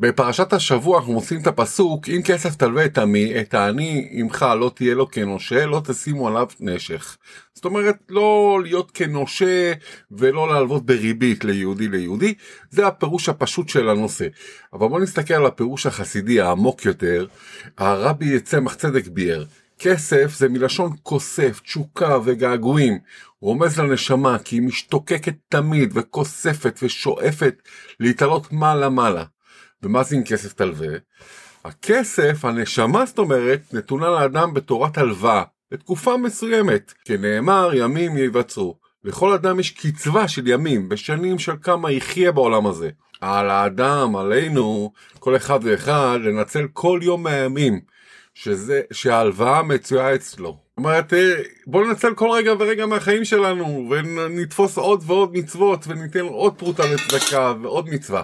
[0.00, 4.70] בפרשת השבוע אנחנו מוצאים את הפסוק אם כסף תלווה את עמי את העני עמך לא
[4.74, 7.16] תהיה לו כנושה לא תשימו עליו נשך.
[7.54, 9.72] זאת אומרת לא להיות כנושה
[10.10, 12.34] ולא להלוות בריבית ליהודי ליהודי
[12.70, 14.26] זה הפירוש הפשוט של הנושא.
[14.72, 17.26] אבל בוא נסתכל על הפירוש החסידי העמוק יותר
[17.78, 19.44] הרבי צמח צדק ביאר
[19.78, 22.98] כסף זה מלשון כוסף, תשוקה וגעגועים.
[23.40, 27.62] רומז לנשמה כי היא משתוקקת תמיד וכוספת ושואפת
[28.00, 29.24] להתעלות מעלה מעלה.
[29.82, 30.88] ומה זה עם כסף תלווה?
[31.64, 38.78] הכסף, הנשמה זאת אומרת, נתונה לאדם בתורת הלוואה, לתקופה מסוימת, כנאמר ימים ייווצרו.
[39.04, 42.90] לכל אדם יש קצבה של ימים, בשנים של כמה יחיה בעולם הזה.
[43.20, 47.80] על האדם, עלינו, כל אחד ואחד, לנצל כל יום מהימים,
[48.34, 50.48] שזה, שההלוואה מצויה אצלו.
[50.48, 51.12] זאת אומרת,
[51.66, 57.52] בוא ננצל כל רגע ורגע מהחיים שלנו, ונתפוס עוד ועוד מצוות, וניתן עוד פרוטה לצדקה
[57.62, 58.22] ועוד מצווה.